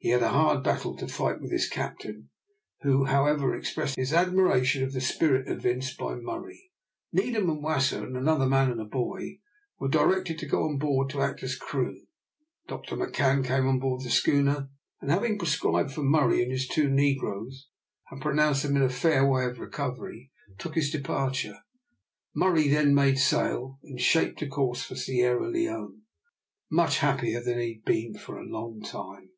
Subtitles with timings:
[0.00, 2.30] He had a hard battle to fight with his captain,
[2.82, 6.70] who, however, expressed his admiration of the spirit evinced by Murray.
[7.12, 9.40] Needham and Wasser, and another man and a boy,
[9.80, 12.04] were directed to go on board to act as crew.
[12.68, 14.70] Dr McCan came on board the schooner:
[15.00, 17.66] and having prescribed for Murray and his two negroes,
[18.08, 21.58] and pronounced them in a fair way of recovery, took his departure.
[22.36, 26.02] Murray then made sail and shaped a course for Sierra Leone,
[26.70, 29.30] much happier than he had been for a long time.